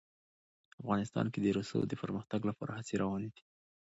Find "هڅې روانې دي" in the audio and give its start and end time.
2.77-3.41